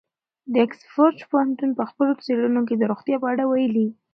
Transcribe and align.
د 0.53 0.53
اکسفورډ 0.65 1.17
پوهنتون 1.31 1.69
په 1.77 1.83
خپلو 1.89 2.13
څېړنو 2.25 2.61
کې 2.67 2.75
د 2.77 2.83
روغتیا 2.91 3.15
په 3.21 3.27
اړه 3.33 3.43
ویلي. 3.47 3.87